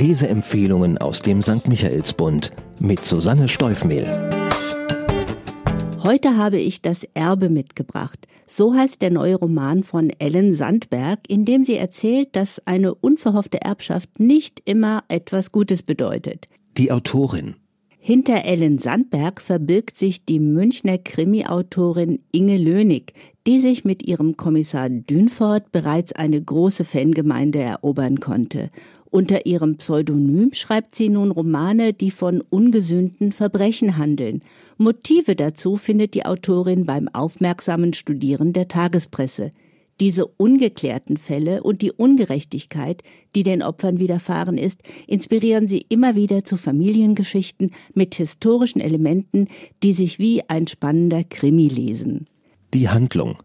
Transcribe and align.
Leseempfehlungen 0.00 0.96
aus 0.96 1.20
dem 1.20 1.42
St. 1.42 1.68
Michaelsbund 1.68 2.52
mit 2.80 3.04
Susanne 3.04 3.48
Steufmehl. 3.48 4.06
Heute 6.02 6.38
habe 6.38 6.56
ich 6.56 6.80
das 6.80 7.04
Erbe 7.12 7.50
mitgebracht. 7.50 8.26
So 8.46 8.74
heißt 8.74 9.02
der 9.02 9.10
neue 9.10 9.36
Roman 9.36 9.82
von 9.82 10.10
Ellen 10.18 10.54
Sandberg, 10.54 11.20
in 11.28 11.44
dem 11.44 11.64
sie 11.64 11.76
erzählt, 11.76 12.34
dass 12.34 12.66
eine 12.66 12.94
unverhoffte 12.94 13.60
Erbschaft 13.60 14.18
nicht 14.18 14.62
immer 14.64 15.04
etwas 15.08 15.52
Gutes 15.52 15.82
bedeutet. 15.82 16.48
Die 16.78 16.90
Autorin. 16.90 17.56
Hinter 17.98 18.46
Ellen 18.46 18.78
Sandberg 18.78 19.42
verbirgt 19.42 19.98
sich 19.98 20.24
die 20.24 20.40
Münchner 20.40 20.96
Krimi-Autorin 20.96 22.20
Inge 22.32 22.56
Lönig, 22.56 23.12
die 23.50 23.58
sich 23.58 23.84
mit 23.84 24.06
ihrem 24.06 24.36
Kommissar 24.36 24.88
Dünfort 24.88 25.72
bereits 25.72 26.12
eine 26.12 26.40
große 26.40 26.84
Fangemeinde 26.84 27.58
erobern 27.58 28.20
konnte. 28.20 28.70
Unter 29.10 29.44
ihrem 29.44 29.76
Pseudonym 29.78 30.50
schreibt 30.52 30.94
sie 30.94 31.08
nun 31.08 31.32
Romane, 31.32 31.92
die 31.92 32.12
von 32.12 32.44
ungesühnten 32.48 33.32
Verbrechen 33.32 33.96
handeln. 33.96 34.44
Motive 34.76 35.34
dazu 35.34 35.76
findet 35.76 36.14
die 36.14 36.26
Autorin 36.26 36.86
beim 36.86 37.08
aufmerksamen 37.08 37.92
Studieren 37.92 38.52
der 38.52 38.68
Tagespresse. 38.68 39.50
Diese 39.98 40.28
ungeklärten 40.28 41.16
Fälle 41.16 41.64
und 41.64 41.82
die 41.82 41.90
Ungerechtigkeit, 41.90 43.02
die 43.34 43.42
den 43.42 43.64
Opfern 43.64 43.98
widerfahren 43.98 44.58
ist, 44.58 44.80
inspirieren 45.08 45.66
sie 45.66 45.84
immer 45.88 46.14
wieder 46.14 46.44
zu 46.44 46.56
Familiengeschichten 46.56 47.72
mit 47.94 48.14
historischen 48.14 48.80
Elementen, 48.80 49.48
die 49.82 49.92
sich 49.92 50.20
wie 50.20 50.48
ein 50.48 50.68
spannender 50.68 51.24
Krimi 51.24 51.66
lesen. 51.66 52.28
Die 52.72 52.88
Handlung 52.88 53.36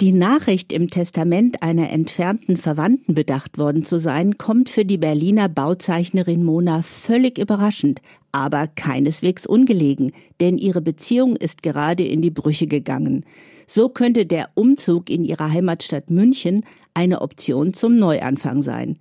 die 0.00 0.10
Nachricht, 0.10 0.72
im 0.72 0.90
Testament 0.90 1.62
einer 1.62 1.88
entfernten 1.90 2.56
Verwandten 2.56 3.14
bedacht 3.14 3.58
worden 3.58 3.84
zu 3.84 4.00
sein, 4.00 4.36
kommt 4.38 4.68
für 4.68 4.84
die 4.84 4.98
Berliner 4.98 5.48
Bauzeichnerin 5.48 6.42
Mona 6.42 6.82
völlig 6.82 7.38
überraschend, 7.38 8.02
aber 8.32 8.66
keineswegs 8.66 9.46
ungelegen, 9.46 10.12
denn 10.40 10.58
ihre 10.58 10.80
Beziehung 10.80 11.36
ist 11.36 11.62
gerade 11.62 12.04
in 12.04 12.22
die 12.22 12.32
Brüche 12.32 12.66
gegangen. 12.66 13.24
So 13.68 13.88
könnte 13.88 14.26
der 14.26 14.50
Umzug 14.54 15.08
in 15.08 15.24
ihre 15.24 15.52
Heimatstadt 15.52 16.10
München 16.10 16.66
eine 16.92 17.22
Option 17.22 17.72
zum 17.72 17.94
Neuanfang 17.94 18.62
sein. 18.62 18.98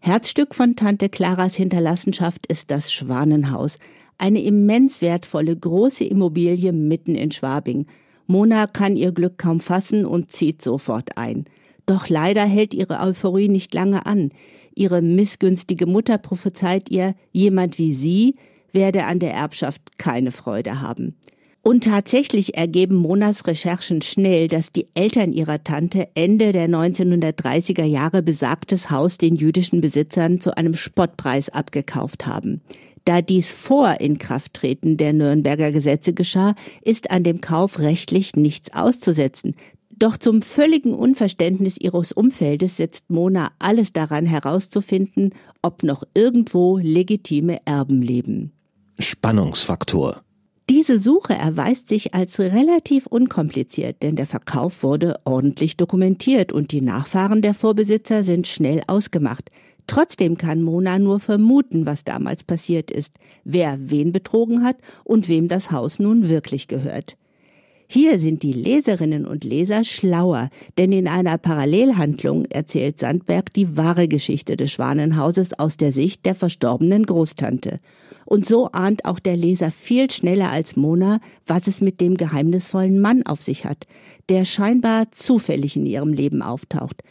Herzstück 0.00 0.54
von 0.54 0.76
Tante 0.76 1.10
Claras 1.10 1.56
Hinterlassenschaft 1.56 2.46
ist 2.46 2.70
das 2.70 2.90
Schwanenhaus, 2.90 3.78
eine 4.16 4.42
immens 4.42 5.02
wertvolle 5.02 5.54
große 5.54 6.04
Immobilie 6.04 6.72
mitten 6.72 7.14
in 7.14 7.30
Schwabing– 7.30 7.86
Mona 8.32 8.66
kann 8.66 8.96
ihr 8.96 9.12
Glück 9.12 9.36
kaum 9.36 9.60
fassen 9.60 10.06
und 10.06 10.30
zieht 10.30 10.62
sofort 10.62 11.18
ein. 11.18 11.44
Doch 11.84 12.08
leider 12.08 12.46
hält 12.46 12.72
ihre 12.72 13.00
Euphorie 13.00 13.48
nicht 13.48 13.74
lange 13.74 14.06
an. 14.06 14.30
Ihre 14.74 15.02
missgünstige 15.02 15.84
Mutter 15.84 16.16
prophezeit 16.16 16.90
ihr, 16.90 17.14
jemand 17.32 17.78
wie 17.78 17.92
sie 17.92 18.36
werde 18.72 19.04
an 19.04 19.18
der 19.18 19.34
Erbschaft 19.34 19.98
keine 19.98 20.32
Freude 20.32 20.80
haben. 20.80 21.14
Und 21.60 21.84
tatsächlich 21.84 22.56
ergeben 22.56 22.96
Monas 22.96 23.46
Recherchen 23.46 24.00
schnell, 24.00 24.48
dass 24.48 24.72
die 24.72 24.86
Eltern 24.94 25.34
ihrer 25.34 25.62
Tante 25.62 26.08
Ende 26.14 26.52
der 26.52 26.70
1930er 26.70 27.84
Jahre 27.84 28.22
besagtes 28.22 28.90
Haus 28.90 29.18
den 29.18 29.36
jüdischen 29.36 29.82
Besitzern 29.82 30.40
zu 30.40 30.56
einem 30.56 30.72
Spottpreis 30.72 31.50
abgekauft 31.50 32.26
haben. 32.26 32.62
Da 33.04 33.20
dies 33.20 33.50
vor 33.50 34.00
Inkrafttreten 34.00 34.96
der 34.96 35.12
Nürnberger 35.12 35.72
Gesetze 35.72 36.12
geschah, 36.12 36.54
ist 36.82 37.10
an 37.10 37.24
dem 37.24 37.40
Kauf 37.40 37.80
rechtlich 37.80 38.36
nichts 38.36 38.72
auszusetzen. 38.72 39.54
Doch 39.90 40.16
zum 40.16 40.42
völligen 40.42 40.94
Unverständnis 40.94 41.76
ihres 41.78 42.12
Umfeldes 42.12 42.76
setzt 42.76 43.10
Mona 43.10 43.50
alles 43.58 43.92
daran 43.92 44.26
herauszufinden, 44.26 45.34
ob 45.62 45.82
noch 45.82 46.02
irgendwo 46.14 46.78
legitime 46.78 47.58
Erben 47.66 48.02
leben. 48.02 48.52
Spannungsfaktor. 48.98 50.22
Diese 50.70 50.98
Suche 50.98 51.34
erweist 51.34 51.88
sich 51.88 52.14
als 52.14 52.38
relativ 52.38 53.06
unkompliziert, 53.06 54.02
denn 54.02 54.16
der 54.16 54.26
Verkauf 54.26 54.82
wurde 54.82 55.16
ordentlich 55.24 55.76
dokumentiert 55.76 56.52
und 56.52 56.72
die 56.72 56.80
Nachfahren 56.80 57.42
der 57.42 57.52
Vorbesitzer 57.52 58.22
sind 58.22 58.46
schnell 58.46 58.80
ausgemacht. 58.86 59.50
Trotzdem 59.86 60.38
kann 60.38 60.62
Mona 60.62 60.98
nur 60.98 61.20
vermuten, 61.20 61.86
was 61.86 62.04
damals 62.04 62.44
passiert 62.44 62.90
ist, 62.90 63.12
wer 63.44 63.78
wen 63.80 64.12
betrogen 64.12 64.64
hat 64.64 64.76
und 65.04 65.28
wem 65.28 65.48
das 65.48 65.70
Haus 65.70 65.98
nun 65.98 66.28
wirklich 66.28 66.68
gehört. 66.68 67.16
Hier 67.94 68.18
sind 68.18 68.42
die 68.42 68.54
Leserinnen 68.54 69.26
und 69.26 69.44
Leser 69.44 69.84
schlauer, 69.84 70.48
denn 70.78 70.92
in 70.92 71.06
einer 71.06 71.36
Parallelhandlung 71.36 72.46
erzählt 72.46 72.98
Sandberg 72.98 73.52
die 73.52 73.76
wahre 73.76 74.08
Geschichte 74.08 74.56
des 74.56 74.72
Schwanenhauses 74.72 75.58
aus 75.58 75.76
der 75.76 75.92
Sicht 75.92 76.24
der 76.24 76.34
verstorbenen 76.34 77.04
Großtante. 77.04 77.80
Und 78.24 78.46
so 78.46 78.68
ahnt 78.72 79.04
auch 79.04 79.18
der 79.18 79.36
Leser 79.36 79.70
viel 79.70 80.10
schneller 80.10 80.50
als 80.50 80.74
Mona, 80.74 81.20
was 81.46 81.66
es 81.66 81.82
mit 81.82 82.00
dem 82.00 82.16
geheimnisvollen 82.16 82.98
Mann 82.98 83.26
auf 83.26 83.42
sich 83.42 83.66
hat, 83.66 83.86
der 84.30 84.46
scheinbar 84.46 85.10
zufällig 85.10 85.76
in 85.76 85.84
ihrem 85.84 86.14
Leben 86.14 86.40
auftaucht. 86.40 87.02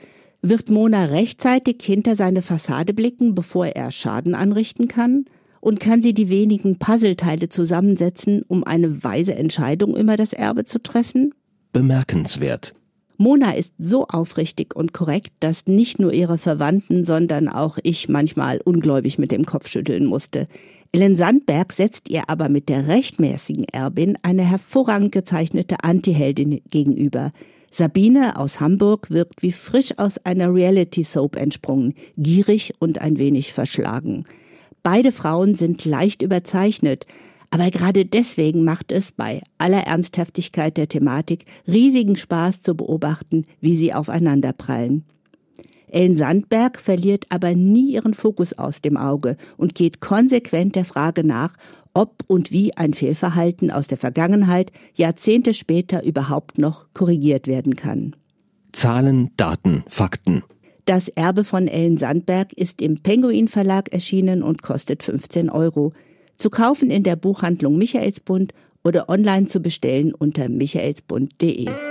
Wird 0.44 0.72
Mona 0.72 1.06
rechtzeitig 1.06 1.78
hinter 1.84 2.16
seine 2.16 2.42
Fassade 2.42 2.96
blicken, 2.96 3.36
bevor 3.36 3.68
er 3.68 3.92
Schaden 3.92 4.34
anrichten 4.34 4.88
kann? 4.88 5.26
Und 5.60 5.80
kann 5.80 6.02
sie 6.02 6.16
die 6.16 6.30
wenigen 6.30 6.80
Puzzleteile 6.80 7.48
zusammensetzen, 7.48 8.42
um 8.48 8.64
eine 8.64 9.04
weise 9.04 9.36
Entscheidung 9.36 9.96
über 9.96 10.18
das 10.18 10.34
Erbe 10.34 10.66
zu 10.66 10.82
treffen? 10.82 11.36
Bemerkenswert. 11.72 12.74
Mona 13.18 13.52
ist 13.52 13.76
so 13.78 14.08
aufrichtig 14.08 14.76
und 14.76 14.94
korrekt, 14.94 15.32
dass 15.40 15.68
nicht 15.68 16.00
nur 16.00 16.12
ihre 16.12 16.40
Verwandten, 16.40 17.06
sondern 17.06 17.48
auch 17.48 17.78
ich 17.84 18.10
manchmal 18.10 18.60
ungläubig 18.66 19.20
mit 19.20 19.32
dem 19.32 19.46
Kopf 19.46 19.68
schütteln 19.68 20.08
musste. 20.08 20.48
Ellen 20.92 21.16
Sandberg 21.16 21.72
setzt 21.72 22.10
ihr 22.10 22.24
aber 22.28 22.50
mit 22.50 22.68
der 22.68 22.88
rechtmäßigen 22.88 23.66
Erbin 23.72 24.18
eine 24.24 24.42
hervorragend 24.42 25.12
gezeichnete 25.12 25.84
Antiheldin 25.84 26.62
gegenüber. 26.72 27.32
Sabine 27.72 28.38
aus 28.38 28.60
Hamburg 28.60 29.10
wirkt 29.10 29.42
wie 29.42 29.54
frisch 29.54 29.98
aus 29.98 30.18
einer 30.26 30.54
Reality-Soap 30.54 31.38
entsprungen, 31.38 31.94
gierig 32.18 32.74
und 32.80 33.00
ein 33.00 33.18
wenig 33.18 33.54
verschlagen. 33.54 34.26
Beide 34.84 35.14
Frauen 35.14 35.56
sind 35.56 35.86
leicht 35.86 36.22
überzeichnet, 36.22 37.06
aber 37.50 37.72
gerade 37.72 38.06
deswegen 38.06 38.66
macht 38.66 38.92
es 38.92 39.14
bei 39.14 39.42
aller 39.58 39.84
Ernsthaftigkeit 39.86 40.76
der 40.76 40.90
Thematik 40.90 41.46
riesigen 41.66 42.18
Spaß 42.18 42.62
zu 42.62 42.76
beobachten, 42.76 43.46
wie 43.62 43.76
sie 43.76 43.94
aufeinanderprallen. 43.94 45.06
Ellen 45.88 46.16
Sandberg 46.16 46.80
verliert 46.80 47.26
aber 47.30 47.54
nie 47.54 47.92
ihren 47.92 48.14
Fokus 48.14 48.54
aus 48.54 48.82
dem 48.82 48.96
Auge 48.96 49.36
und 49.58 49.76
geht 49.76 50.00
konsequent 50.00 50.76
der 50.76 50.86
Frage 50.86 51.26
nach, 51.26 51.54
ob 51.94 52.24
und 52.28 52.52
wie 52.52 52.76
ein 52.76 52.94
Fehlverhalten 52.94 53.72
aus 53.72 53.88
der 53.88 53.98
Vergangenheit 53.98 54.72
Jahrzehnte 54.94 55.54
später 55.54 56.04
überhaupt 56.04 56.58
noch 56.58 56.86
korrigiert 56.94 57.48
werden 57.48 57.76
kann. 57.76 58.16
Zahlen, 58.72 59.32
Daten, 59.38 59.84
Fakten. 59.88 60.44
Das 60.86 61.10
Erbe 61.10 61.44
von 61.44 61.68
Ellen 61.68 61.98
Sandberg 61.98 62.54
ist 62.54 62.82
im 62.82 63.02
Penguin 63.02 63.48
Verlag 63.48 63.94
erschienen 63.94 64.42
und 64.44 64.62
kostet 64.64 65.04
15 65.04 65.50
Euro. 65.50 65.94
Zu 66.38 66.50
kaufen 66.50 66.90
in 66.90 67.04
der 67.04 67.16
Buchhandlung 67.16 67.78
Michaelsbund 67.78 68.54
oder 68.84 69.10
online 69.10 69.48
zu 69.48 69.60
bestellen 69.60 70.14
unter 70.14 70.50
michaelsbund.de. 70.50 71.91